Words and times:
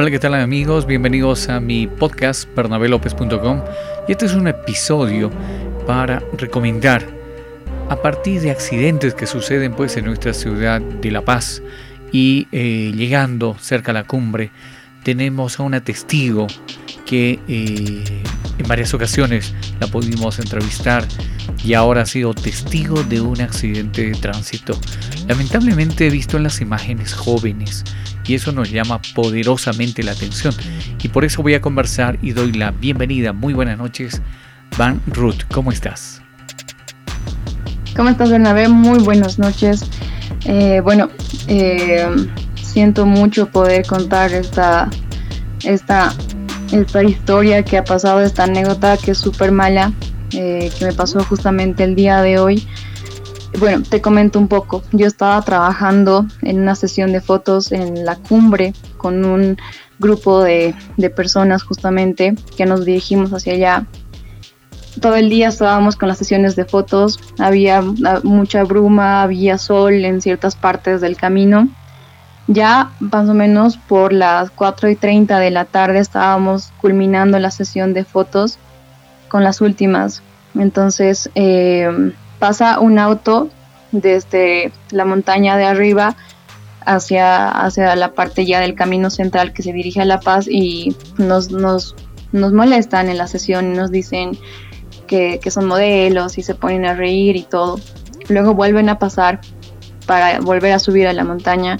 Hola, 0.00 0.12
¿qué 0.12 0.20
tal 0.20 0.34
amigos? 0.34 0.86
Bienvenidos 0.86 1.48
a 1.48 1.58
mi 1.58 1.88
podcast 1.88 2.48
bernabelopez.com 2.54 3.62
y 4.06 4.12
este 4.12 4.26
es 4.26 4.34
un 4.34 4.46
episodio 4.46 5.28
para 5.88 6.22
recomendar 6.36 7.04
a 7.88 7.96
partir 8.00 8.40
de 8.40 8.52
accidentes 8.52 9.14
que 9.14 9.26
suceden 9.26 9.74
pues 9.74 9.96
en 9.96 10.04
nuestra 10.04 10.34
ciudad 10.34 10.80
de 10.80 11.10
La 11.10 11.22
Paz 11.22 11.64
y 12.12 12.46
eh, 12.52 12.92
llegando 12.94 13.56
cerca 13.58 13.90
a 13.90 13.94
la 13.94 14.04
cumbre 14.04 14.52
tenemos 15.02 15.58
a 15.58 15.64
una 15.64 15.82
testigo 15.82 16.46
que 17.04 17.40
eh, 17.48 18.22
en 18.58 18.68
varias 18.68 18.92
ocasiones 18.94 19.54
la 19.80 19.86
pudimos 19.86 20.38
entrevistar 20.38 21.06
y 21.64 21.74
ahora 21.74 22.02
ha 22.02 22.06
sido 22.06 22.34
testigo 22.34 23.02
de 23.02 23.20
un 23.20 23.40
accidente 23.40 24.10
de 24.10 24.12
tránsito. 24.12 24.78
Lamentablemente 25.26 26.06
he 26.06 26.10
visto 26.10 26.36
en 26.36 26.42
las 26.42 26.60
imágenes 26.60 27.14
jóvenes 27.14 27.84
y 28.26 28.34
eso 28.34 28.52
nos 28.52 28.70
llama 28.70 29.00
poderosamente 29.14 30.02
la 30.02 30.12
atención 30.12 30.54
y 31.02 31.08
por 31.08 31.24
eso 31.24 31.42
voy 31.42 31.54
a 31.54 31.60
conversar 31.60 32.18
y 32.22 32.32
doy 32.32 32.52
la 32.52 32.70
bienvenida. 32.70 33.32
Muy 33.32 33.54
buenas 33.54 33.78
noches, 33.78 34.20
Van 34.76 35.00
Ruth, 35.06 35.42
¿cómo 35.52 35.72
estás? 35.72 36.20
¿Cómo 37.96 38.10
estás, 38.10 38.30
Bernabé? 38.30 38.68
Muy 38.68 39.00
buenas 39.00 39.40
noches. 39.40 39.84
Eh, 40.44 40.80
bueno, 40.84 41.08
eh, 41.48 42.06
siento 42.54 43.06
mucho 43.06 43.48
poder 43.50 43.84
contar 43.86 44.32
esta, 44.32 44.88
esta, 45.64 46.14
esta 46.72 47.02
historia 47.02 47.62
que 47.62 47.78
ha 47.78 47.84
pasado, 47.84 48.20
esta 48.20 48.44
anécdota 48.44 48.96
que 48.96 49.12
es 49.12 49.18
súper 49.18 49.52
mala, 49.52 49.92
eh, 50.32 50.70
que 50.78 50.84
me 50.84 50.92
pasó 50.92 51.22
justamente 51.24 51.84
el 51.84 51.94
día 51.94 52.22
de 52.22 52.38
hoy. 52.38 52.66
Bueno, 53.58 53.82
te 53.88 54.00
comento 54.00 54.38
un 54.38 54.48
poco. 54.48 54.82
Yo 54.92 55.06
estaba 55.06 55.40
trabajando 55.42 56.26
en 56.42 56.60
una 56.60 56.74
sesión 56.74 57.12
de 57.12 57.20
fotos 57.20 57.72
en 57.72 58.04
la 58.04 58.16
cumbre 58.16 58.74
con 58.96 59.24
un 59.24 59.56
grupo 59.98 60.42
de, 60.42 60.74
de 60.96 61.10
personas 61.10 61.62
justamente 61.62 62.34
que 62.56 62.66
nos 62.66 62.84
dirigimos 62.84 63.32
hacia 63.32 63.54
allá 63.54 63.86
todo 65.00 65.16
el 65.16 65.30
día 65.30 65.48
estábamos 65.48 65.96
con 65.96 66.08
las 66.08 66.18
sesiones 66.18 66.56
de 66.56 66.64
fotos, 66.64 67.20
había 67.38 67.82
ah, 68.04 68.20
mucha 68.22 68.64
bruma, 68.64 69.22
había 69.22 69.58
sol 69.58 70.04
en 70.04 70.20
ciertas 70.20 70.56
partes 70.56 71.00
del 71.00 71.16
camino. 71.16 71.68
Ya 72.48 72.92
más 72.98 73.28
o 73.28 73.34
menos 73.34 73.76
por 73.76 74.12
las 74.12 74.50
4 74.50 74.88
y 74.88 74.96
30 74.96 75.38
de 75.38 75.50
la 75.50 75.66
tarde 75.66 76.00
estábamos 76.00 76.72
culminando 76.80 77.38
la 77.38 77.50
sesión 77.50 77.94
de 77.94 78.04
fotos 78.04 78.58
con 79.28 79.44
las 79.44 79.60
últimas. 79.60 80.22
Entonces 80.54 81.30
em, 81.34 82.12
pasa 82.38 82.80
un 82.80 82.98
auto 82.98 83.50
desde 83.92 84.72
la 84.90 85.04
montaña 85.04 85.56
de 85.56 85.64
arriba 85.64 86.16
hacia, 86.84 87.48
hacia 87.48 87.94
la 87.96 88.12
parte 88.12 88.46
ya 88.46 88.60
del 88.60 88.74
camino 88.74 89.10
central 89.10 89.52
que 89.52 89.62
se 89.62 89.72
dirige 89.72 90.00
a 90.00 90.06
La 90.06 90.20
Paz 90.20 90.48
y 90.48 90.96
nos, 91.18 91.50
nos, 91.50 91.94
nos 92.32 92.52
molestan 92.52 93.08
en 93.08 93.18
la 93.18 93.26
sesión 93.26 93.74
y 93.74 93.76
nos 93.76 93.90
dicen 93.90 94.38
que, 95.06 95.40
son 95.50 95.66
modelos 95.66 96.38
y 96.38 96.42
se 96.42 96.54
ponen 96.54 96.86
a 96.86 96.94
reír 96.94 97.36
y 97.36 97.42
todo. 97.42 97.80
Luego 98.28 98.54
vuelven 98.54 98.88
a 98.88 98.98
pasar 98.98 99.40
para 100.06 100.40
volver 100.40 100.72
a 100.72 100.78
subir 100.78 101.08
a 101.08 101.12
la 101.12 101.24
montaña, 101.24 101.78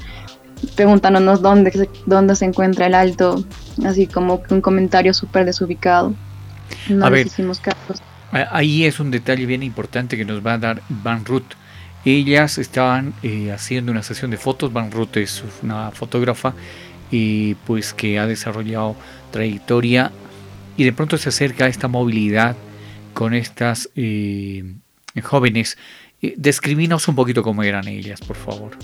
preguntándonos 0.75 1.43
dónde, 1.43 1.89
dónde 2.07 2.37
se 2.37 2.45
encuentra 2.45 2.87
el 2.87 2.95
alto, 2.95 3.45
así 3.85 4.07
como 4.07 4.43
un 4.51 4.61
comentario 4.61 5.15
súper 5.15 5.45
desubicado. 5.45 6.15
No 6.89 7.07
a 7.07 7.11
ver, 7.11 7.29
Ahí 8.31 8.85
es 8.85 9.01
un 9.01 9.11
detalle 9.11 9.47
bien 9.47 9.63
importante 9.63 10.17
que 10.17 10.25
nos 10.25 10.45
va 10.45 10.55
a 10.55 10.59
dar 10.59 10.83
Van 10.89 11.25
Ruth. 11.25 11.55
Ellas 12.05 12.59
estaban 12.59 13.15
eh, 13.23 13.51
haciendo 13.53 13.91
una 13.91 14.03
sesión 14.03 14.31
de 14.31 14.37
fotos. 14.37 14.73
Van 14.73 14.91
Ruth 14.91 15.17
es 15.17 15.43
una 15.63 15.91
fotógrafa 15.91 16.55
y 17.11 17.55
pues 17.55 17.95
que 17.95 18.19
ha 18.19 18.27
desarrollado 18.27 18.97
trayectoria 19.31 20.13
y 20.77 20.85
de 20.85 20.93
pronto 20.93 21.17
se 21.17 21.31
acerca 21.31 21.65
a 21.65 21.69
esta 21.69 21.89
movilidad 21.89 22.57
con 23.15 23.35
estas 23.35 23.89
eh, 23.97 24.75
jóvenes. 25.23 25.79
Eh, 26.21 26.35
describinos 26.37 27.09
un 27.09 27.15
poquito 27.15 27.43
cómo 27.43 27.63
eran 27.63 27.89
ellas, 27.89 28.21
por 28.21 28.37
favor. 28.37 28.77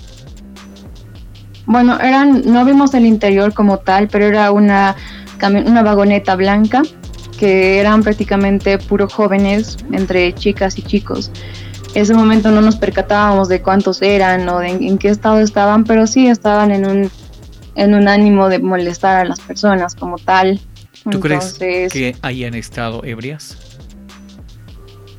Bueno, 1.65 1.99
eran, 1.99 2.43
no 2.45 2.63
vimos 2.65 2.93
el 2.93 3.05
interior 3.05 3.53
como 3.53 3.79
tal, 3.79 4.07
pero 4.07 4.25
era 4.25 4.51
una, 4.51 4.95
una 5.41 5.83
vagoneta 5.83 6.35
blanca 6.35 6.83
que 7.39 7.79
eran 7.79 8.03
prácticamente 8.03 8.77
puros 8.77 9.13
jóvenes, 9.13 9.77
entre 9.91 10.33
chicas 10.33 10.77
y 10.77 10.83
chicos. 10.83 11.31
En 11.93 12.03
ese 12.03 12.13
momento 12.13 12.51
no 12.51 12.61
nos 12.61 12.75
percatábamos 12.75 13.47
de 13.47 13.61
cuántos 13.61 14.01
eran 14.01 14.47
o 14.49 14.59
de 14.59 14.69
en, 14.69 14.97
qué 14.97 15.09
estado 15.09 15.39
estaban, 15.39 15.83
pero 15.85 16.07
sí 16.07 16.27
estaban 16.27 16.71
en 16.71 16.85
un, 16.85 17.11
en 17.75 17.93
un 17.93 18.07
ánimo 18.07 18.49
de 18.49 18.59
molestar 18.59 19.17
a 19.17 19.25
las 19.25 19.39
personas 19.39 19.95
como 19.95 20.17
tal. 20.17 20.59
¿Tú 21.09 21.19
crees 21.19 21.53
que 21.53 22.15
hayan 22.21 22.53
estado 22.53 23.03
ebrias? 23.03 23.57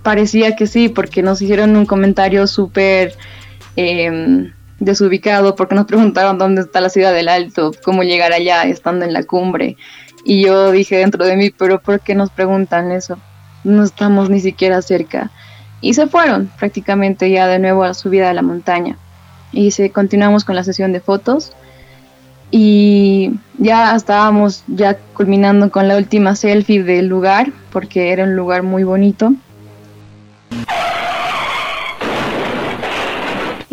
parecía 0.07 0.55
que 0.55 0.69
sí, 0.69 0.89
porque 0.89 1.21
nos 1.21 1.43
hicieron 1.43 1.75
un 1.75 1.85
comentario 1.85 2.47
súper 2.47 3.13
em, 3.75 4.53
desubicado, 4.79 5.55
porque 5.55 5.75
nos 5.75 5.87
preguntaron 5.87 6.39
dónde 6.39 6.63
está 6.63 6.81
la 6.81 6.91
ciudad 6.91 7.13
del 7.13 7.29
Alto, 7.29 7.73
cómo 7.85 8.03
llegar 8.03 8.33
allá 8.33 8.65
estando 8.65 9.05
en 9.05 9.13
la 9.13 9.25
cumbre. 9.25 9.77
Y 10.25 10.45
yo 10.45 10.73
dije 10.73 10.97
dentro 10.97 11.25
de 11.25 11.37
mí, 11.37 11.51
pero 11.51 11.81
¿por 11.81 12.01
qué 12.01 12.15
nos 12.15 12.31
preguntan 12.31 12.91
eso? 12.93 13.19
No 13.65 13.85
estamos 13.85 14.29
ni 14.29 14.41
siquiera 14.41 14.83
cerca. 14.83 15.31
Y 15.81 15.95
se 15.95 16.07
fueron 16.07 16.51
prácticamente 16.59 17.31
ya 17.31 17.47
de 17.47 17.59
nuevo 17.59 17.85
a 17.85 17.89
la 17.89 17.95
subida 17.95 18.31
a 18.31 18.35
la 18.35 18.43
montaña. 18.43 18.97
Y 19.53 19.71
se, 19.71 19.91
continuamos 19.91 20.45
con 20.45 20.57
la 20.57 20.65
sesión 20.65 20.93
de 20.93 21.01
fotos. 21.01 21.53
Y 22.51 23.39
ya 23.59 23.95
estábamos 23.95 24.65
ya 24.67 24.99
culminando 25.15 25.71
con 25.71 25.89
la 25.89 25.97
última 25.97 26.37
selfie 26.37 26.83
del 26.83 27.07
lugar, 27.07 27.53
porque 27.71 28.13
era 28.13 28.25
un 28.25 28.37
lugar 28.37 28.63
muy 28.63 28.85
bonito. 28.85 29.33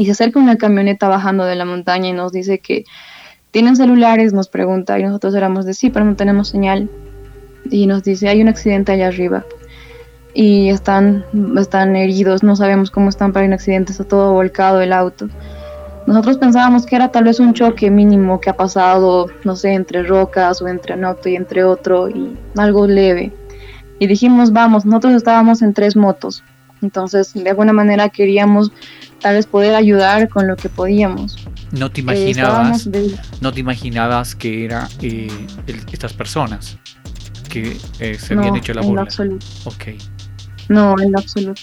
Y 0.03 0.05
se 0.05 0.11
acerca 0.11 0.37
una 0.37 0.57
camioneta 0.57 1.07
bajando 1.07 1.45
de 1.45 1.55
la 1.55 1.63
montaña 1.63 2.09
y 2.09 2.11
nos 2.11 2.33
dice 2.33 2.59
que 2.59 2.83
tienen 3.51 3.77
celulares, 3.77 4.33
nos 4.33 4.49
pregunta 4.49 4.99
y 4.99 5.03
nosotros 5.03 5.33
éramos 5.33 5.65
de 5.65 5.73
sí, 5.73 5.89
pero 5.89 6.03
no 6.03 6.17
tenemos 6.17 6.49
señal. 6.49 6.89
Y 7.71 7.87
nos 7.87 8.03
dice, 8.03 8.27
hay 8.27 8.41
un 8.41 8.49
accidente 8.49 8.91
allá 8.91 9.07
arriba 9.07 9.45
y 10.33 10.67
están, 10.67 11.23
están 11.57 11.95
heridos, 11.95 12.43
no 12.43 12.57
sabemos 12.57 12.91
cómo 12.91 13.07
están 13.07 13.31
para 13.31 13.45
un 13.45 13.53
accidente, 13.53 13.93
está 13.93 14.03
todo 14.03 14.33
volcado 14.33 14.81
el 14.81 14.91
auto. 14.91 15.29
Nosotros 16.05 16.37
pensábamos 16.37 16.85
que 16.85 16.97
era 16.97 17.09
tal 17.09 17.23
vez 17.23 17.39
un 17.39 17.53
choque 17.53 17.89
mínimo 17.89 18.41
que 18.41 18.49
ha 18.49 18.57
pasado, 18.57 19.27
no 19.45 19.55
sé, 19.55 19.71
entre 19.71 20.03
rocas 20.03 20.61
o 20.61 20.67
entre 20.67 20.95
un 20.95 21.05
auto 21.05 21.29
y 21.29 21.37
entre 21.37 21.63
otro 21.63 22.09
y 22.09 22.37
algo 22.57 22.87
leve. 22.87 23.31
Y 23.99 24.07
dijimos, 24.07 24.51
vamos, 24.51 24.83
nosotros 24.83 25.13
estábamos 25.13 25.61
en 25.61 25.73
tres 25.73 25.95
motos, 25.95 26.43
entonces 26.81 27.33
de 27.33 27.49
alguna 27.49 27.71
manera 27.71 28.09
queríamos 28.09 28.73
tal 29.23 29.35
vez 29.35 29.47
poder 29.47 29.73
ayudar 29.73 30.27
con 30.27 30.47
lo 30.47 30.57
que 30.57 30.67
podíamos. 30.67 31.37
No 31.71 31.89
te 31.89 32.01
eh, 32.01 32.03
imaginabas, 32.03 32.89
no 33.39 33.53
te 33.53 33.59
imaginabas 33.61 34.35
que 34.35 34.65
eran 34.65 34.87
eh, 35.01 35.29
estas 35.91 36.13
personas 36.13 36.77
que 37.49 37.77
eh, 37.99 38.17
se 38.19 38.33
habían 38.33 38.57
hecho 38.57 38.73
la 38.73 38.81
burla. 38.81 39.01
En 39.01 39.07
absoluto. 39.07 39.45
No, 40.67 40.95
en 40.99 41.17
absoluto. 41.17 41.61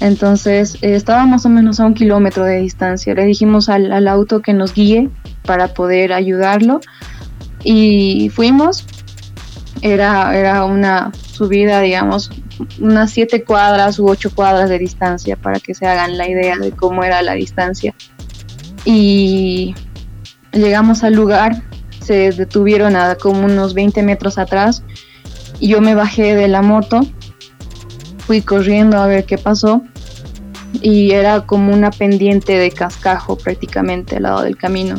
Entonces 0.00 0.76
estaba 0.82 1.24
más 1.24 1.46
o 1.46 1.48
menos 1.48 1.80
a 1.80 1.86
un 1.86 1.94
kilómetro 1.94 2.44
de 2.44 2.60
distancia. 2.60 3.14
Le 3.14 3.24
dijimos 3.24 3.70
al, 3.70 3.90
al 3.90 4.06
auto 4.06 4.42
que 4.42 4.52
nos 4.52 4.74
guíe 4.74 5.08
para 5.46 5.68
poder 5.68 6.12
ayudarlo 6.12 6.80
y 7.64 8.28
fuimos. 8.28 8.84
Era, 9.80 10.36
era 10.36 10.64
una 10.64 11.12
subida, 11.14 11.80
digamos, 11.80 12.30
unas 12.80 13.10
siete 13.10 13.44
cuadras 13.44 13.98
u 13.98 14.08
ocho 14.08 14.34
cuadras 14.34 14.68
de 14.68 14.78
distancia 14.78 15.36
para 15.36 15.60
que 15.60 15.74
se 15.74 15.86
hagan 15.86 16.16
la 16.18 16.28
idea 16.28 16.56
de 16.56 16.72
cómo 16.72 17.04
era 17.04 17.22
la 17.22 17.34
distancia. 17.34 17.94
Y 18.84 19.74
llegamos 20.52 21.04
al 21.04 21.14
lugar, 21.14 21.62
se 22.00 22.32
detuvieron 22.32 22.96
a 22.96 23.16
como 23.16 23.44
unos 23.44 23.74
20 23.74 24.02
metros 24.02 24.38
atrás 24.38 24.82
y 25.60 25.68
yo 25.68 25.80
me 25.80 25.94
bajé 25.94 26.34
de 26.34 26.48
la 26.48 26.62
moto, 26.62 27.00
fui 28.26 28.40
corriendo 28.42 28.98
a 28.98 29.06
ver 29.06 29.24
qué 29.24 29.38
pasó 29.38 29.82
y 30.80 31.12
era 31.12 31.46
como 31.46 31.72
una 31.72 31.90
pendiente 31.90 32.58
de 32.58 32.70
cascajo 32.70 33.36
prácticamente 33.36 34.16
al 34.16 34.24
lado 34.24 34.42
del 34.42 34.56
camino, 34.56 34.96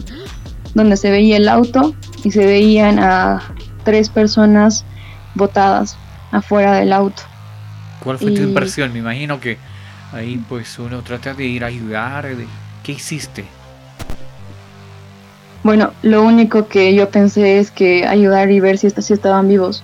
donde 0.73 0.97
se 0.97 1.11
veía 1.11 1.37
el 1.37 1.49
auto 1.49 1.93
y 2.23 2.31
se 2.31 2.45
veían 2.45 2.99
a 2.99 3.41
tres 3.83 4.09
personas 4.09 4.85
botadas 5.35 5.97
afuera 6.31 6.73
del 6.73 6.93
auto. 6.93 7.23
¿Cuál 8.05 8.19
fue 8.19 8.31
tu 8.31 8.43
impresión? 8.43 8.93
Me 8.93 8.99
imagino 8.99 9.39
que 9.39 9.57
ahí 10.13 10.39
pues 10.47 10.77
uno 10.77 11.01
trata 11.01 11.33
de 11.33 11.45
ir 11.45 11.63
a 11.63 11.67
ayudar. 11.67 12.27
¿Qué 12.83 12.91
hiciste? 12.91 13.43
Bueno, 15.63 15.91
lo 16.03 16.21
único 16.21 16.67
que 16.67 16.93
yo 16.93 17.09
pensé 17.09 17.57
es 17.57 17.71
que 17.71 18.05
ayudar 18.05 18.51
y 18.51 18.59
ver 18.59 18.77
si, 18.77 18.91
si 18.91 19.13
estaban 19.13 19.47
vivos. 19.47 19.83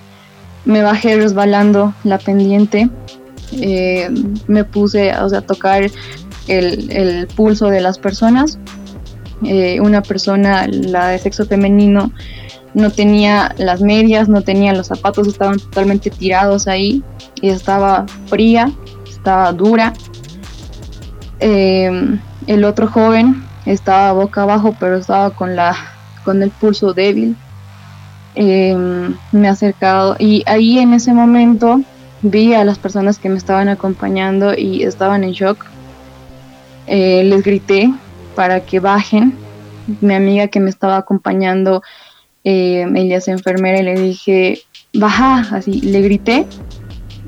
Me 0.64 0.82
bajé 0.82 1.16
resbalando 1.16 1.92
la 2.04 2.18
pendiente, 2.18 2.88
eh, 3.60 4.08
me 4.46 4.62
puse 4.62 5.12
o 5.16 5.28
sea, 5.28 5.40
a 5.40 5.42
tocar 5.42 5.90
el, 6.46 7.26
pulso 7.34 7.70
de 7.70 7.80
las 7.80 7.98
personas. 7.98 8.60
Eh, 9.44 9.80
una 9.80 10.00
persona, 10.00 10.68
la 10.68 11.08
de 11.08 11.18
sexo 11.18 11.44
femenino, 11.44 12.12
no 12.74 12.90
tenía 12.90 13.54
las 13.58 13.80
medias, 13.80 14.28
no 14.28 14.42
tenía 14.42 14.72
los 14.72 14.86
zapatos, 14.86 15.26
estaban 15.26 15.58
totalmente 15.58 16.10
tirados 16.10 16.66
ahí 16.66 17.02
y 17.40 17.50
estaba 17.50 18.06
fría, 18.26 18.70
estaba 19.08 19.52
dura. 19.52 19.92
Em, 21.40 22.20
el 22.46 22.64
otro 22.64 22.86
joven 22.86 23.44
estaba 23.66 24.12
boca 24.12 24.42
abajo, 24.42 24.74
pero 24.78 24.96
estaba 24.96 25.30
con, 25.30 25.54
la, 25.54 25.74
con 26.24 26.42
el 26.42 26.50
pulso 26.50 26.92
débil. 26.92 27.36
Em, 28.34 29.14
me 29.32 29.48
ha 29.48 29.52
acercado 29.52 30.16
y 30.18 30.42
ahí 30.46 30.78
en 30.78 30.94
ese 30.94 31.12
momento 31.12 31.82
vi 32.22 32.54
a 32.54 32.64
las 32.64 32.78
personas 32.78 33.18
que 33.18 33.28
me 33.28 33.36
estaban 33.36 33.68
acompañando 33.68 34.54
y 34.56 34.84
estaban 34.84 35.24
en 35.24 35.32
shock. 35.32 35.66
Eh, 36.86 37.22
les 37.24 37.42
grité 37.42 37.92
para 38.34 38.60
que 38.60 38.80
bajen. 38.80 39.36
Mi 40.00 40.14
amiga 40.14 40.46
que 40.46 40.60
me 40.60 40.70
estaba 40.70 40.96
acompañando, 40.96 41.82
eh, 42.44 42.86
ella 42.94 43.18
es 43.18 43.28
enfermera 43.28 43.80
y 43.80 43.84
le 43.84 44.00
dije, 44.00 44.62
baja, 44.94 45.46
así, 45.52 45.80
le 45.80 46.00
grité 46.02 46.46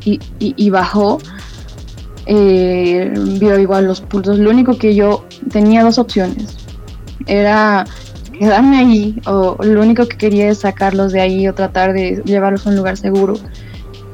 y, 0.04 0.70
bajó. 0.70 1.18
Eh, 2.26 3.12
vio 3.38 3.58
igual 3.58 3.86
los 3.86 4.00
pulsos. 4.00 4.38
Lo 4.38 4.50
único 4.50 4.76
que 4.76 4.94
yo 4.94 5.24
tenía 5.50 5.82
dos 5.82 5.98
opciones. 5.98 6.56
Era 7.26 7.84
quedarme 8.38 8.78
ahí 8.78 9.20
o 9.26 9.56
lo 9.62 9.80
único 9.80 10.06
que 10.06 10.16
quería 10.16 10.48
es 10.48 10.58
sacarlos 10.58 11.12
de 11.12 11.20
ahí 11.20 11.46
o 11.48 11.54
tratar 11.54 11.92
de 11.92 12.22
llevarlos 12.24 12.66
a 12.66 12.70
un 12.70 12.76
lugar 12.76 12.96
seguro. 12.96 13.34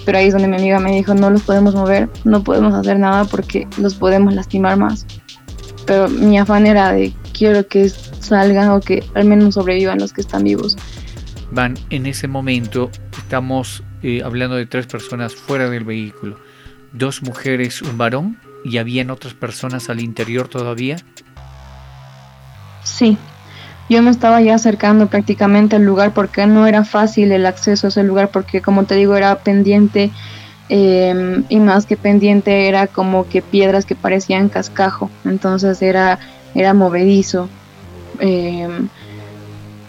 Pero 0.05 0.19
ahí 0.19 0.26
es 0.29 0.32
donde 0.32 0.49
mi 0.49 0.56
amiga 0.56 0.79
me 0.79 0.93
dijo, 0.93 1.14
no 1.14 1.31
los 1.31 1.43
podemos 1.43 1.75
mover, 1.75 2.08
no 2.25 2.43
podemos 2.43 2.75
hacer 2.75 2.99
nada 2.99 3.25
porque 3.25 3.67
los 3.79 3.94
podemos 3.94 4.35
lastimar 4.35 4.76
más. 4.76 5.06
Pero 5.87 6.08
mi 6.08 6.38
afán 6.38 6.67
era 6.67 6.93
de 6.93 7.12
quiero 7.32 7.67
que 7.67 7.91
salgan 8.20 8.70
o 8.70 8.81
que 8.81 9.05
al 9.14 9.25
menos 9.25 9.55
sobrevivan 9.55 9.99
los 9.99 10.12
que 10.12 10.20
están 10.20 10.44
vivos. 10.44 10.76
Van, 11.50 11.76
en 11.90 12.06
ese 12.06 12.28
momento 12.28 12.90
estamos 13.17 13.82
eh, 14.02 14.22
hablando 14.25 14.56
de 14.56 14.67
tres 14.67 14.87
personas 14.87 15.34
fuera 15.34 15.69
del 15.69 15.84
vehículo. 15.84 16.38
Dos 16.93 17.22
mujeres, 17.22 17.82
un 17.82 17.99
varón 17.99 18.38
y 18.64 18.78
habían 18.78 19.11
otras 19.11 19.34
personas 19.34 19.90
al 19.90 20.00
interior 20.00 20.49
todavía. 20.49 20.96
Sí, 22.84 23.19
yo 23.90 24.02
me 24.02 24.11
estaba 24.11 24.40
ya 24.40 24.55
acercando 24.55 25.08
prácticamente 25.08 25.76
al 25.76 25.84
lugar 25.84 26.14
porque 26.14 26.46
no 26.46 26.67
era 26.67 26.84
fácil 26.84 27.32
el 27.32 27.44
acceso 27.44 27.88
a 27.88 27.90
ese 27.90 28.05
lugar 28.05 28.31
porque 28.31 28.62
como 28.62 28.84
te 28.84 28.94
digo 28.94 29.17
era 29.17 29.34
pendiente 29.40 30.11
em, 30.69 31.43
y 31.49 31.58
más 31.58 31.87
que 31.87 31.96
pendiente 31.96 32.69
era 32.69 32.87
como 32.87 33.28
que 33.28 33.43
piedras 33.43 33.84
que 33.84 33.96
parecían 33.96 34.49
cascajo, 34.49 35.11
entonces 35.25 35.82
era, 35.82 36.20
era 36.55 36.72
movedizo. 36.72 37.49
Em, 38.20 38.88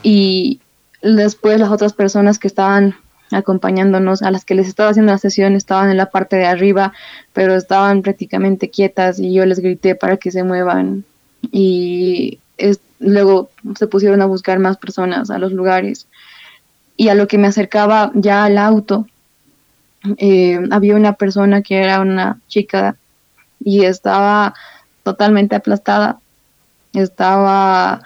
y 0.04 0.60
después 1.01 1.60
las 1.60 1.69
otras 1.69 1.94
personas 1.94 2.39
que 2.39 2.48
estaban 2.48 2.95
acompañándonos, 3.31 4.22
a 4.22 4.31
las 4.31 4.45
que 4.45 4.56
les 4.56 4.68
estaba 4.68 4.89
haciendo 4.89 5.12
la 5.12 5.18
sesión, 5.18 5.56
estaban 5.56 5.89
en 5.89 5.98
la 5.98 6.10
parte 6.10 6.36
de 6.36 6.45
arriba, 6.45 6.94
pero 7.33 7.56
estaban 7.56 8.01
prácticamente 8.01 8.69
quietas 8.69 9.19
y 9.19 9.33
yo 9.33 9.45
les 9.45 9.60
grité 9.60 9.95
para 9.95 10.18
que 10.18 10.31
se 10.31 10.44
muevan. 10.44 11.06
Y 11.51 12.39
luego 13.00 13.50
se 13.78 13.88
pusieron 13.88 14.22
a 14.22 14.25
buscar 14.25 14.60
más 14.60 14.78
personas 14.78 15.30
a 15.30 15.39
los 15.39 15.51
lugares. 15.51 16.07
Y 16.98 17.10
a 17.10 17.16
lo 17.16 17.28
que 17.28 17.38
me 17.38 17.48
acercaba 17.48 18.12
ya 18.13 18.45
al 18.45 18.57
auto, 18.57 19.07
eh, 20.18 20.60
había 20.72 20.95
una 20.95 21.13
persona 21.13 21.62
que 21.62 21.78
era 21.78 22.01
una 22.01 22.39
chica 22.48 22.95
y 23.60 23.86
estaba 23.86 24.54
totalmente 25.04 25.56
aplastada. 25.56 26.19
Estaba 26.94 28.01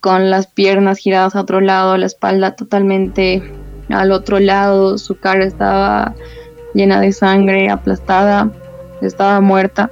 con 0.00 0.30
las 0.30 0.46
piernas 0.46 0.98
giradas 0.98 1.34
a 1.34 1.40
otro 1.40 1.60
lado, 1.60 1.96
la 1.96 2.06
espalda 2.06 2.54
totalmente 2.54 3.42
al 3.88 4.12
otro 4.12 4.38
lado, 4.38 4.98
su 4.98 5.18
cara 5.18 5.44
estaba 5.44 6.14
llena 6.74 7.00
de 7.00 7.12
sangre, 7.12 7.70
aplastada, 7.70 8.50
estaba 9.00 9.40
muerta. 9.40 9.90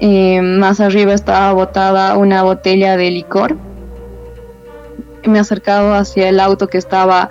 Eh, 0.00 0.40
más 0.42 0.80
arriba 0.80 1.14
estaba 1.14 1.52
botada 1.52 2.16
una 2.16 2.42
botella 2.42 2.96
de 2.96 3.10
licor. 3.10 3.56
Me 5.24 5.38
he 5.38 5.40
acercado 5.40 5.94
hacia 5.94 6.28
el 6.28 6.40
auto 6.40 6.68
que 6.68 6.78
estaba, 6.78 7.30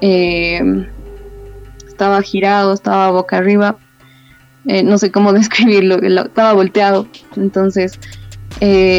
eh, 0.00 0.88
estaba 1.86 2.22
girado, 2.22 2.72
estaba 2.72 3.10
boca 3.10 3.38
arriba. 3.38 3.76
Eh, 4.66 4.82
no 4.82 4.98
sé 4.98 5.10
cómo 5.10 5.32
describirlo, 5.34 5.96
estaba 5.96 6.52
volteado. 6.52 7.06
Entonces 7.36 7.98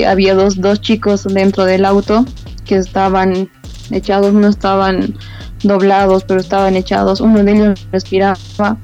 había 0.07 0.35
dos, 0.35 0.59
dos 0.61 0.81
chicos 0.81 1.23
dentro 1.23 1.65
del 1.65 1.85
auto 1.85 2.25
que 2.65 2.77
estaban 2.77 3.49
echados, 3.91 4.33
no 4.33 4.47
estaban 4.47 5.15
doblados, 5.63 6.23
pero 6.23 6.39
estaban 6.39 6.75
echados. 6.75 7.21
Uno 7.21 7.43
de 7.43 7.51
ellos 7.51 7.87
respiraba, 7.91 8.37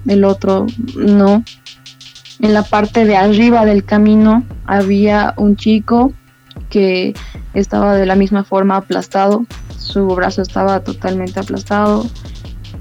el 0.08 0.24
otro 0.24 0.66
no. 0.96 1.44
En 2.40 2.54
la 2.54 2.64
parte 2.64 3.06
de 3.06 3.16
arriba 3.16 3.66
del 3.66 3.86
camino 3.86 4.44
había 4.66 5.34
un 5.38 5.56
chico 5.56 6.14
que 6.70 7.14
estaba 7.54 7.96
de 7.96 8.06
la 8.06 8.16
misma 8.16 8.44
forma 8.44 8.78
aplastado, 8.78 9.46
su 9.78 10.08
brazo 10.08 10.42
estaba 10.42 10.80
totalmente 10.80 11.40
aplastado 11.40 12.06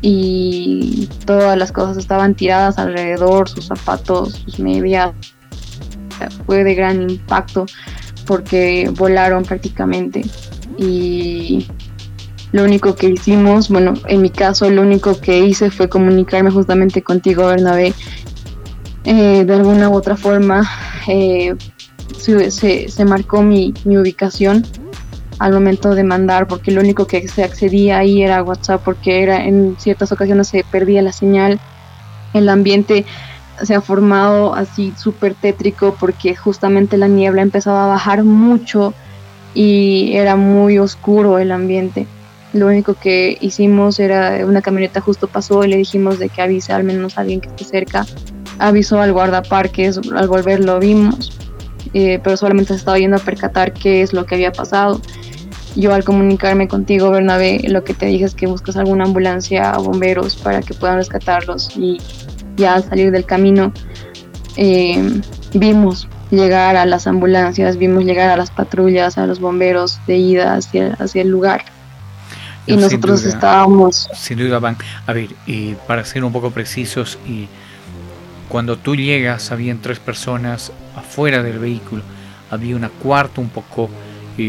y 0.00 1.08
todas 1.26 1.58
las 1.58 1.72
cosas 1.72 1.98
estaban 1.98 2.34
tiradas 2.34 2.78
alrededor, 2.78 3.48
sus 3.48 3.66
zapatos, 3.66 4.34
sus 4.44 4.60
medias. 4.60 5.12
Fue 6.46 6.64
de 6.64 6.74
gran 6.74 7.02
impacto 7.02 7.66
porque 8.26 8.90
volaron 8.94 9.44
prácticamente. 9.44 10.22
Y 10.78 11.66
lo 12.52 12.64
único 12.64 12.94
que 12.94 13.08
hicimos, 13.08 13.68
bueno, 13.68 13.94
en 14.06 14.22
mi 14.22 14.30
caso 14.30 14.68
lo 14.70 14.82
único 14.82 15.20
que 15.20 15.40
hice 15.40 15.70
fue 15.70 15.88
comunicarme 15.88 16.50
justamente 16.50 17.02
contigo, 17.02 17.46
Bernabé, 17.46 17.94
eh, 19.04 19.44
de 19.44 19.54
alguna 19.54 19.88
u 19.88 19.94
otra 19.94 20.16
forma 20.16 20.68
eh, 21.08 21.54
se, 22.18 23.04
marcó 23.04 23.42
mi, 23.42 23.72
ubicación 23.84 24.66
al 25.38 25.52
momento 25.52 25.94
de 25.94 26.04
mandar, 26.04 26.46
porque 26.46 26.70
lo 26.70 26.80
único 26.80 27.06
que 27.06 27.26
se 27.28 27.44
accedía 27.44 27.98
ahí 27.98 28.22
era 28.22 28.42
WhatsApp, 28.42 28.82
porque 28.84 29.22
era 29.22 29.44
en 29.44 29.76
ciertas 29.78 30.12
ocasiones 30.12 30.48
se 30.48 30.64
perdía 30.70 31.00
la 31.02 31.12
señal, 31.12 31.58
el 32.34 32.48
ambiente 32.48 33.06
se 33.62 33.74
ha 33.74 33.80
formado 33.80 34.54
así 34.54 34.92
súper 34.96 35.34
tétrico 35.34 35.96
porque 35.98 36.34
justamente 36.34 36.96
la 36.96 37.08
niebla 37.08 37.42
empezaba 37.42 37.84
a 37.84 37.88
bajar 37.88 38.24
mucho 38.24 38.94
y 39.54 40.12
era 40.14 40.36
muy 40.36 40.78
oscuro 40.78 41.38
el 41.38 41.52
ambiente. 41.52 42.06
Lo 42.52 42.66
único 42.66 42.94
que 42.94 43.38
hicimos 43.40 44.00
era 44.00 44.44
una 44.44 44.62
camioneta 44.62 45.00
justo 45.00 45.28
pasó 45.28 45.64
y 45.64 45.68
le 45.68 45.76
dijimos 45.76 46.18
de 46.18 46.28
que 46.28 46.42
avise 46.42 46.72
al 46.72 46.84
menos 46.84 47.16
a 47.16 47.20
alguien 47.20 47.40
que 47.40 47.48
esté 47.48 47.64
cerca 47.64 48.06
avisó 48.60 49.00
al 49.00 49.12
guardaparques, 49.12 49.98
al 50.14 50.28
volver 50.28 50.60
lo 50.60 50.78
vimos, 50.78 51.32
eh, 51.94 52.20
pero 52.22 52.36
solamente 52.36 52.74
se 52.74 52.78
estaba 52.78 52.98
yendo 52.98 53.16
a 53.16 53.20
percatar 53.20 53.72
qué 53.72 54.02
es 54.02 54.12
lo 54.12 54.26
que 54.26 54.36
había 54.36 54.52
pasado. 54.52 55.00
Yo 55.76 55.94
al 55.94 56.04
comunicarme 56.04 56.68
contigo, 56.68 57.10
Bernabé, 57.10 57.60
lo 57.68 57.84
que 57.84 57.94
te 57.94 58.06
dije 58.06 58.24
es 58.24 58.34
que 58.34 58.46
buscas 58.46 58.76
alguna 58.76 59.04
ambulancia 59.04 59.72
o 59.78 59.84
bomberos 59.84 60.36
para 60.36 60.62
que 60.62 60.74
puedan 60.74 60.96
rescatarlos 60.96 61.76
y 61.76 61.98
ya 62.56 62.74
al 62.74 62.84
salir 62.84 63.10
del 63.10 63.24
camino 63.24 63.72
eh, 64.56 65.20
vimos 65.54 66.08
llegar 66.30 66.76
a 66.76 66.86
las 66.86 67.06
ambulancias, 67.06 67.76
vimos 67.76 68.04
llegar 68.04 68.30
a 68.30 68.36
las 68.36 68.50
patrullas, 68.50 69.18
a 69.18 69.26
los 69.26 69.40
bomberos 69.40 69.98
de 70.06 70.16
ida 70.16 70.54
hacia, 70.54 70.94
hacia 70.94 71.22
el 71.22 71.28
lugar. 71.28 71.64
Y 72.66 72.76
nosotros 72.76 73.24
estábamos... 73.24 74.08
Sin 74.14 74.38
duda 74.38 74.58
van. 74.58 74.76
A 75.06 75.12
ver, 75.12 75.30
y 75.46 75.74
para 75.86 76.04
ser 76.04 76.22
un 76.22 76.32
poco 76.32 76.50
precisos 76.50 77.18
y 77.26 77.48
cuando 78.48 78.76
tú 78.76 78.94
llegas, 78.94 79.50
habían 79.50 79.78
tres 79.78 79.98
personas 79.98 80.72
afuera 80.96 81.42
del 81.42 81.58
vehículo. 81.58 82.02
Había 82.50 82.76
una 82.76 82.88
cuarta 82.88 83.40
un 83.40 83.48
poco 83.48 83.88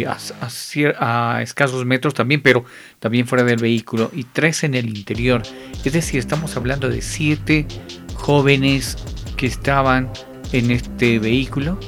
a, 0.05 1.41
escasos 1.41 1.85
metros 1.85 2.13
también, 2.13 2.41
pero 2.41 2.65
también 2.99 3.27
fuera 3.27 3.43
del 3.43 3.59
vehículo. 3.59 4.09
Y 4.13 4.23
tres 4.23 4.63
en 4.63 4.75
el 4.75 4.89
interior. 4.89 5.43
Es 5.83 5.93
decir, 5.93 6.19
estamos 6.19 6.55
hablando 6.57 6.89
de 6.89 7.01
siete 7.01 7.67
jóvenes 8.15 8.97
que 9.37 9.47
estaban 9.47 10.09
en 10.51 10.71
este 10.71 11.19
vehículo. 11.19 11.79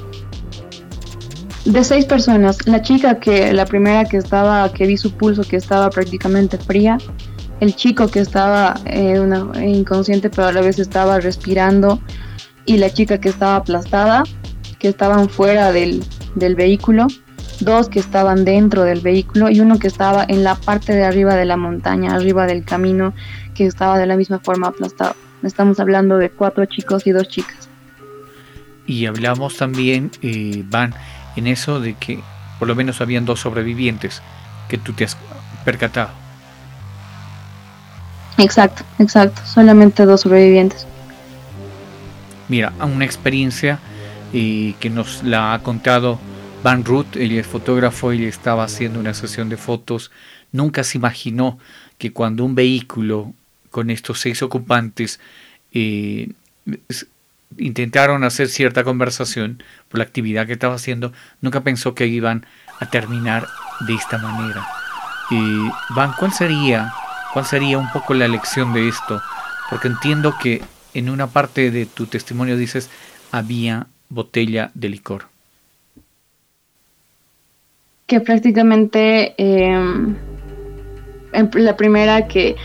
De 1.65 1.83
seis 1.83 2.05
personas. 2.05 2.67
La 2.67 2.81
chica 2.81 3.19
que, 3.19 3.53
la 3.53 3.65
primera 3.65 4.05
que 4.05 4.17
estaba, 4.17 4.72
que 4.74 4.86
vi 4.86 4.98
su 4.98 5.13
pulso, 5.13 5.43
que 5.43 5.55
estaba 5.55 5.89
prácticamente 5.89 6.57
fría 6.57 6.98
el 7.63 7.75
chico 7.75 8.07
que 8.10 8.19
estaba 8.19 8.75
eh, 8.86 9.17
inconsciente 9.65 10.29
pero 10.29 10.48
a 10.48 10.51
la 10.51 10.62
vez 10.62 10.79
estaba 10.79 11.19
respirando 11.19 12.01
y 12.65 12.77
la 12.77 12.89
chica 12.89 13.19
que 13.19 13.29
estaba 13.29 13.57
aplastada, 13.57 14.24
que 14.79 14.89
estaban 14.89 15.29
fuera 15.29 15.72
del, 15.72 16.03
vehículo, 16.36 17.07
dos 17.60 17.89
que 17.89 18.00
estaban 18.00 18.45
dentro 18.45 18.83
del 18.83 19.01
vehículo 19.01 19.50
y 19.50 19.60
uno 19.60 19.79
que 19.79 19.88
estaba 19.88 20.25
en 20.27 20.43
la 20.43 20.55
parte 20.55 20.93
de 20.93 21.03
arriba 21.03 21.36
de 21.36 21.45
la 21.45 21.57
montaña, 21.57 22.15
arriba 22.15 22.45
del 22.45 22.63
camino, 22.63 23.13
que 23.55 23.65
estaba 23.65 23.98
de 23.98 24.05
la 24.05 24.15
misma 24.15 24.39
forma 24.39 24.67
aplastado. 24.67 25.15
Estamos 25.43 25.79
hablando 25.79 26.17
de 26.17 26.29
cuatro 26.29 26.65
chicos 26.65 27.05
y 27.07 27.12
dos 27.12 27.27
chicas. 27.27 27.69
y 28.86 29.05
hablamos 29.05 29.55
también, 29.57 30.12
eh, 30.22 30.63
Van, 30.67 30.93
en 31.36 31.48
eso 31.48 31.79
de 31.79 31.93
que 31.93 32.19
por 32.60 32.67
lo 32.67 32.75
menos 32.75 33.01
habían 33.01 33.25
dos 33.25 33.39
sobrevivientes 33.39 34.22
que 34.67 34.77
tú 34.77 34.93
te 34.93 35.05
has 35.05 35.17
percatado. 35.65 36.10
Exacto, 38.38 38.83
exacto, 39.00 39.41
solamente 39.45 40.05
dos 40.05 40.22
sobrevivientes. 40.22 40.86
Mira, 42.50 42.74
una 42.81 43.05
experiencia 43.05 43.79
eh, 44.33 44.75
que 44.79 44.89
nos 44.89 45.24
la 45.24 45.53
ha 45.53 45.60
contado 45.60 46.19
Van 46.63 46.86
Ruth, 46.86 47.17
él 47.17 47.38
es 47.38 47.46
fotógrafo 47.46 48.13
y 48.13 48.24
estaba 48.24 48.63
haciendo 48.63 48.98
una 49.00 49.13
sesión 49.13 49.50
de 49.50 49.58
fotos. 49.58 50.12
Nunca 50.53 50.86
se 50.86 50.98
imaginó 50.98 51.60
que 51.98 52.13
cuando 52.13 52.46
un 52.46 52.55
vehículo 52.55 53.34
con 53.70 53.89
estos 53.89 54.22
seis 54.22 54.41
ocupantes 54.41 55.20
eh, 55.74 56.29
intentaron 57.58 58.24
hacer 58.24 58.48
cierta 58.48 58.86
conversación 58.86 59.62
por 59.89 59.98
la 59.98 60.05
actividad 60.05 60.48
que 60.48 60.53
estaba 60.53 60.75
haciendo, 60.75 61.12
nunca 61.41 61.62
pensó 61.62 61.96
que 61.96 62.08
iban 62.08 62.46
a 62.79 62.89
terminar 62.89 63.46
de 63.86 63.96
esta 63.96 64.17
manera. 64.17 64.65
Eh, 65.32 65.70
Van, 65.89 66.13
¿cuál 66.17 66.32
sería, 66.32 66.93
¿cuál 67.34 67.46
sería 67.46 67.77
un 67.77 67.91
poco 67.91 68.13
la 68.13 68.29
lección 68.29 68.74
de 68.74 68.88
esto? 68.88 69.22
Porque 69.70 69.89
entiendo 69.89 70.38
que 70.41 70.62
en 70.93 71.10
una 71.10 71.27
parte 71.27 71.72
de 71.72 71.86
tu 71.88 72.05
testimonio 72.05 72.55
dices 72.55 72.89
había 73.32 73.88
botella 74.08 74.72
de 74.75 74.88
licor. 74.88 75.32
Que 78.07 78.19
prácticamente 78.19 79.33
em, 79.38 80.15
la 81.53 81.77
primera 81.77 82.27
que 82.27 82.55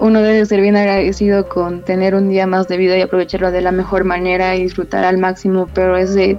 uno 0.00 0.22
debe 0.22 0.46
ser 0.46 0.62
bien 0.62 0.76
agradecido 0.76 1.48
con 1.48 1.84
tener 1.84 2.14
un 2.14 2.28
día 2.30 2.46
más 2.46 2.66
de 2.68 2.78
vida 2.78 2.96
y 2.96 3.02
aprovecharlo 3.02 3.50
de 3.50 3.60
la 3.60 3.72
mejor 3.72 4.04
manera 4.04 4.56
y 4.56 4.62
disfrutar 4.62 5.04
al 5.04 5.18
máximo, 5.18 5.68
pero 5.74 5.96
ese, 5.96 6.38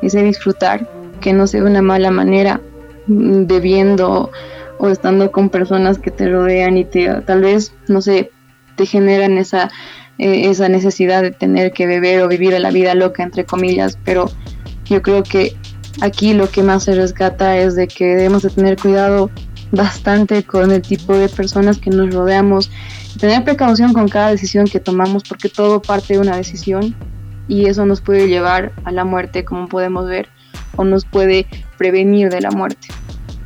ese 0.00 0.22
disfrutar 0.22 0.88
que 1.20 1.32
no 1.32 1.46
sea 1.46 1.62
de 1.62 1.70
una 1.70 1.82
mala 1.82 2.10
manera, 2.10 2.60
mm, 3.08 3.46
bebiendo 3.46 4.30
o 4.78 4.88
estando 4.88 5.32
con 5.32 5.50
personas 5.50 5.98
que 5.98 6.10
te 6.10 6.28
rodean 6.28 6.76
y 6.78 6.84
te 6.84 7.08
tal 7.22 7.42
vez, 7.42 7.74
no 7.88 8.00
sé, 8.00 8.30
te 8.76 8.86
generan 8.86 9.36
esa, 9.36 9.70
eh, 10.18 10.48
esa 10.48 10.68
necesidad 10.68 11.22
de 11.22 11.32
tener 11.32 11.72
que 11.72 11.86
beber 11.86 12.22
o 12.22 12.28
vivir 12.28 12.58
la 12.58 12.70
vida 12.70 12.94
loca, 12.94 13.22
entre 13.22 13.44
comillas, 13.44 13.98
pero 14.04 14.30
yo 14.86 15.02
creo 15.02 15.22
que 15.22 15.56
aquí 16.00 16.34
lo 16.34 16.50
que 16.50 16.62
más 16.62 16.84
se 16.84 16.94
rescata 16.94 17.56
es 17.56 17.74
de 17.74 17.88
que 17.88 18.16
debemos 18.16 18.42
de 18.42 18.50
tener 18.50 18.76
cuidado 18.76 19.30
bastante 19.72 20.42
con 20.42 20.70
el 20.70 20.82
tipo 20.82 21.14
de 21.16 21.28
personas 21.28 21.78
que 21.78 21.90
nos 21.90 22.12
rodeamos, 22.12 22.70
tener 23.18 23.44
precaución 23.44 23.92
con 23.92 24.08
cada 24.08 24.30
decisión 24.30 24.66
que 24.66 24.80
tomamos 24.80 25.22
porque 25.28 25.48
todo 25.48 25.80
parte 25.80 26.14
de 26.14 26.20
una 26.20 26.36
decisión 26.36 26.94
y 27.48 27.66
eso 27.66 27.84
nos 27.86 28.00
puede 28.00 28.28
llevar 28.28 28.72
a 28.84 28.92
la 28.92 29.04
muerte 29.04 29.44
como 29.44 29.68
podemos 29.68 30.06
ver 30.06 30.28
o 30.76 30.84
nos 30.84 31.04
puede 31.04 31.46
prevenir 31.78 32.30
de 32.30 32.40
la 32.40 32.50
muerte. 32.50 32.88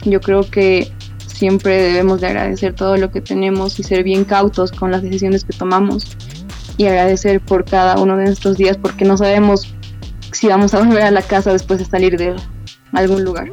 Yo 0.04 0.20
creo 0.20 0.48
que 0.48 0.92
siempre 1.26 1.82
debemos 1.82 2.20
de 2.20 2.28
agradecer 2.28 2.74
todo 2.74 2.96
lo 2.96 3.10
que 3.10 3.20
tenemos 3.20 3.78
y 3.78 3.82
ser 3.82 4.04
bien 4.04 4.24
cautos 4.24 4.70
con 4.72 4.90
las 4.90 5.02
decisiones 5.02 5.44
que 5.44 5.52
tomamos 5.52 6.16
y 6.76 6.86
agradecer 6.86 7.40
por 7.40 7.64
cada 7.64 7.98
uno 7.98 8.16
de 8.16 8.24
nuestros 8.24 8.56
días 8.56 8.76
porque 8.76 9.04
no 9.04 9.16
sabemos 9.16 9.74
si 10.34 10.48
vamos 10.48 10.74
a 10.74 10.80
volver 10.80 11.02
a 11.02 11.10
la 11.10 11.22
casa 11.22 11.52
después 11.52 11.78
de 11.78 11.84
salir 11.84 12.16
de 12.16 12.34
algún 12.92 13.24
lugar. 13.24 13.50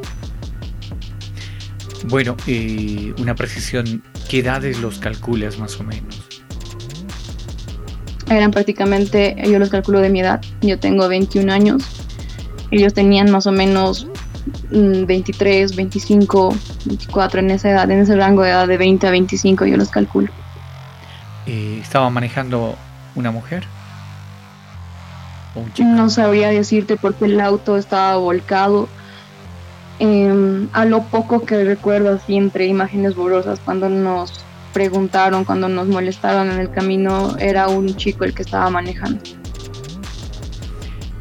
Bueno, 2.08 2.36
eh, 2.46 3.14
una 3.18 3.34
precisión, 3.34 4.02
¿qué 4.28 4.40
edades 4.40 4.80
los 4.80 4.98
calculas 4.98 5.58
más 5.58 5.78
o 5.78 5.84
menos? 5.84 6.26
Eran 8.28 8.50
prácticamente, 8.50 9.36
yo 9.44 9.58
los 9.58 9.68
calculo 9.68 10.00
de 10.00 10.10
mi 10.10 10.20
edad, 10.20 10.40
yo 10.62 10.78
tengo 10.78 11.08
21 11.08 11.52
años, 11.52 11.84
ellos 12.70 12.94
tenían 12.94 13.30
más 13.30 13.46
o 13.46 13.52
menos 13.52 14.08
23, 14.70 15.76
25, 15.76 16.56
24 16.86 17.40
en 17.40 17.50
esa 17.50 17.70
edad, 17.70 17.90
en 17.90 18.00
ese 18.00 18.16
rango 18.16 18.42
de 18.42 18.50
edad 18.50 18.66
de 18.66 18.78
20 18.78 19.06
a 19.06 19.10
25 19.10 19.66
yo 19.66 19.76
los 19.76 19.90
calculo. 19.90 20.28
Eh, 21.46 21.78
¿Estaba 21.80 22.10
manejando 22.10 22.76
una 23.14 23.30
mujer? 23.30 23.64
No 25.78 26.08
sabría 26.08 26.48
decirte 26.48 26.96
porque 26.96 27.26
el 27.26 27.40
auto 27.40 27.76
estaba 27.76 28.16
volcado 28.16 28.88
Em, 30.04 30.68
a 30.72 30.84
lo 30.84 31.04
poco 31.04 31.44
que 31.44 31.62
recuerdo 31.62 32.14
así 32.14 32.34
entre 32.36 32.66
imágenes 32.66 33.14
borrosas 33.14 33.60
cuando 33.64 33.88
nos 33.88 34.32
preguntaron, 34.72 35.44
cuando 35.44 35.68
nos 35.68 35.86
molestaron 35.86 36.50
en 36.50 36.58
el 36.58 36.72
camino, 36.72 37.36
era 37.38 37.68
un 37.68 37.94
chico 37.94 38.24
el 38.24 38.34
que 38.34 38.42
estaba 38.42 38.68
manejando. 38.68 39.22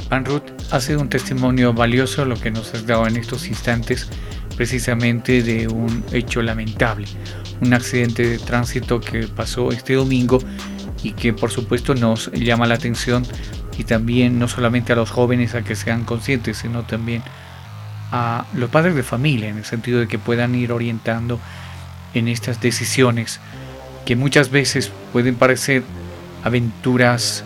Van 0.10 0.26
Ruth, 0.26 0.50
ha 0.72 0.80
sido 0.80 1.00
un 1.00 1.10
testimonio 1.10 1.74
valioso 1.74 2.26
lo 2.26 2.40
que 2.40 2.50
nos 2.50 2.74
has 2.74 2.88
dado 2.88 3.06
en 3.06 3.18
estos 3.18 3.48
instantes, 3.48 4.10
precisamente 4.58 5.44
de 5.44 5.68
un 5.68 6.04
hecho 6.12 6.42
lamentable, 6.42 7.08
un 7.62 7.76
accidente 7.76 8.28
de 8.28 8.40
tránsito 8.40 9.00
que 9.00 9.28
pasó 9.28 9.72
este 9.72 9.94
domingo 9.94 10.40
y 11.04 11.12
que 11.12 11.34
por 11.34 11.52
supuesto 11.52 11.94
nos 11.94 12.32
llama 12.32 12.66
la 12.66 12.74
atención 12.74 13.28
y 13.82 13.84
también 13.84 14.38
no 14.38 14.48
solamente 14.48 14.94
a 14.94 14.96
los 14.96 15.10
jóvenes 15.10 15.56
a 15.56 15.64
que 15.64 15.76
sean 15.76 16.04
conscientes, 16.04 16.58
sino 16.58 16.84
también 16.84 17.24
a 18.12 18.46
los 18.54 18.70
padres 18.70 18.94
de 18.94 19.02
familia, 19.02 19.50
en 19.50 19.58
el 19.58 19.66
sentido 19.66 20.00
de 20.00 20.08
que 20.08 20.20
puedan 20.20 20.54
ir 20.54 20.72
orientando 20.72 21.40
en 22.14 22.28
estas 22.28 22.62
decisiones 22.62 23.40
que 24.06 24.16
muchas 24.16 24.52
veces 24.52 24.92
pueden 25.12 25.34
parecer 25.34 25.82
aventuras 26.44 27.44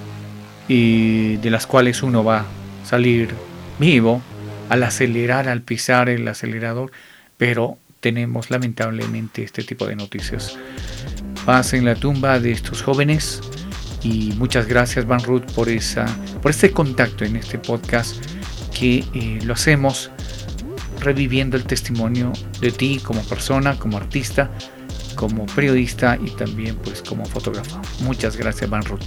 y 0.67 1.37
de 1.37 1.49
las 1.51 1.67
cuales 1.67 2.03
uno 2.03 2.21
va 2.25 2.39
a 2.39 2.45
salir 2.83 3.29
vivo 3.79 4.21
al 4.67 4.83
acelerar, 4.83 5.47
al 5.47 5.61
pisar 5.61 6.09
el 6.09 6.27
acelerador, 6.27 6.91
pero 7.37 7.77
tenemos 8.01 8.51
lamentablemente 8.51 9.41
este 9.41 9.63
tipo 9.63 9.87
de 9.87 9.95
noticias. 9.95 10.57
Paz 11.45 11.73
en 11.73 11.85
la 11.85 11.95
tumba 11.95 12.41
de 12.41 12.51
estos 12.51 12.81
jóvenes 12.81 13.41
y 14.05 14.33
muchas 14.37 14.67
gracias 14.67 15.07
Van 15.07 15.23
Ruth 15.23 15.45
por, 15.55 15.67
esa, 15.67 16.05
por 16.41 16.51
este 16.51 16.71
contacto 16.71 17.25
en 17.25 17.37
este 17.37 17.57
podcast 17.57 18.23
que 18.71 19.03
eh, 19.13 19.39
lo 19.43 19.53
hacemos 19.53 20.11
reviviendo 20.99 21.57
el 21.57 21.63
testimonio 21.63 22.31
de 22.61 22.71
ti 22.71 22.99
como 23.03 23.21
persona, 23.23 23.77
como 23.79 23.97
artista, 23.97 24.51
como 25.15 25.47
periodista 25.47 26.19
y 26.23 26.29
también 26.31 26.75
pues 26.83 27.01
como 27.01 27.25
fotógrafo. 27.25 27.81
Muchas 28.03 28.37
gracias, 28.37 28.69
Van 28.69 28.83
Ruth. 28.83 29.05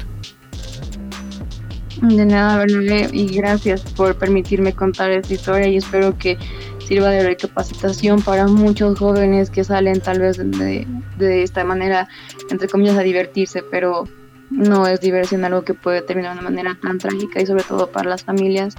De 2.03 2.25
nada, 2.25 2.59
Bernabé, 2.59 3.09
y 3.13 3.37
gracias 3.37 3.83
por 3.83 4.17
permitirme 4.17 4.73
contar 4.73 5.11
esta 5.13 5.35
historia 5.35 5.69
y 5.69 5.77
espero 5.77 6.17
que 6.19 6.37
sirva 6.85 7.11
de 7.11 7.25
recapacitación 7.25 8.21
para 8.23 8.47
muchos 8.49 8.99
jóvenes 8.99 9.51
que 9.51 9.63
salen 9.63 10.01
tal 10.01 10.21
vez 10.21 10.39
de, 10.39 10.87
de 11.19 11.43
esta 11.43 11.65
manera, 11.65 12.09
entre 12.51 12.69
comillas, 12.69 12.97
a 12.97 13.03
divertirse, 13.03 13.63
pero 13.71 14.05
no 14.51 14.87
es 14.87 15.01
diversión 15.01 15.45
algo 15.45 15.63
que 15.63 15.75
puede 15.75 16.03
terminar 16.03 16.35
de 16.35 16.41
una 16.41 16.51
manera 16.51 16.77
tan 16.81 16.99
trágica 16.99 17.41
y 17.41 17.47
sobre 17.47 17.65
todo 17.65 17.91
para 17.91 18.09
las 18.09 18.25
familias. 18.25 18.75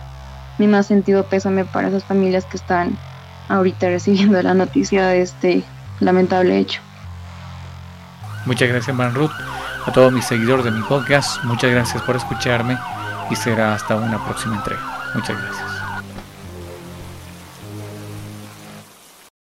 Mi 0.57 0.67
más 0.67 0.87
sentido 0.87 1.23
pésame 1.23 1.65
para 1.65 1.87
esas 1.87 2.03
familias 2.03 2.45
que 2.45 2.57
están 2.57 2.97
ahorita 3.47 3.87
recibiendo 3.87 4.41
la 4.41 4.53
noticia 4.53 5.07
de 5.07 5.21
este 5.21 5.63
lamentable 5.99 6.57
hecho. 6.57 6.81
Muchas 8.45 8.69
gracias, 8.69 8.95
Man 8.95 9.13
Ruth. 9.13 9.31
A 9.85 9.91
todos 9.91 10.11
mis 10.11 10.25
seguidores 10.25 10.65
de 10.65 10.71
mi 10.71 10.81
podcast, 10.81 11.43
muchas 11.43 11.71
gracias 11.71 12.01
por 12.03 12.15
escucharme 12.15 12.77
y 13.29 13.35
será 13.35 13.73
hasta 13.73 13.95
una 13.95 14.23
próxima 14.23 14.55
entrega. 14.55 14.81
Muchas 15.13 15.41
gracias. 15.41 15.68